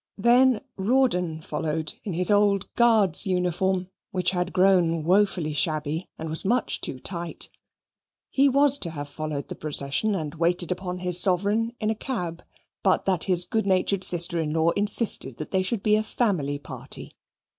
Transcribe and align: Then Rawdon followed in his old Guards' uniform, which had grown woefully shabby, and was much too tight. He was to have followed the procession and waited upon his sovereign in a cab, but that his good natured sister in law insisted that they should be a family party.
Then 0.17 0.61
Rawdon 0.77 1.43
followed 1.43 1.93
in 2.03 2.13
his 2.13 2.31
old 2.31 2.73
Guards' 2.73 3.27
uniform, 3.27 3.87
which 4.09 4.31
had 4.31 4.51
grown 4.51 5.03
woefully 5.03 5.53
shabby, 5.53 6.09
and 6.17 6.27
was 6.27 6.43
much 6.43 6.81
too 6.81 6.97
tight. 6.97 7.51
He 8.31 8.49
was 8.49 8.79
to 8.79 8.89
have 8.89 9.07
followed 9.07 9.47
the 9.47 9.53
procession 9.53 10.15
and 10.15 10.33
waited 10.33 10.71
upon 10.71 11.01
his 11.01 11.19
sovereign 11.19 11.73
in 11.79 11.91
a 11.91 11.95
cab, 11.95 12.43
but 12.81 13.05
that 13.05 13.25
his 13.25 13.43
good 13.43 13.67
natured 13.67 14.03
sister 14.03 14.41
in 14.41 14.53
law 14.53 14.71
insisted 14.71 15.37
that 15.37 15.51
they 15.51 15.61
should 15.61 15.83
be 15.83 15.95
a 15.97 16.01
family 16.01 16.57
party. 16.57 17.13